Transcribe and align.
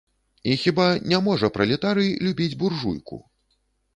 І 0.51 0.53
хіба 0.61 0.85
не 1.11 1.19
можа 1.27 1.49
пралетарый 1.57 2.09
любіць 2.27 2.57
буржуйку? 2.65 3.21